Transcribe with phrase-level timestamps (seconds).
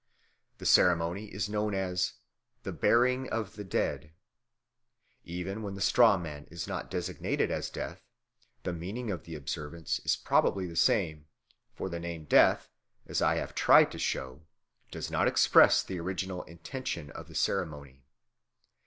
[0.57, 2.13] The ceremony is known as
[2.63, 4.05] the "burying of Death."
[5.25, 8.01] Even when the straw man is not designated as Death,
[8.63, 11.27] the meaning of the observance is probably the same;
[11.75, 12.67] for the name Death,
[13.05, 14.41] as I have tried to show,
[14.89, 18.01] does not express the original intention of the ceremony.